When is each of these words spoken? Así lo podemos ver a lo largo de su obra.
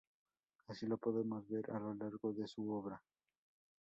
Así 0.67 0.87
lo 0.87 0.97
podemos 0.97 1.47
ver 1.47 1.69
a 1.69 1.77
lo 1.79 1.93
largo 1.93 2.33
de 2.33 2.47
su 2.47 2.67
obra. 2.73 2.99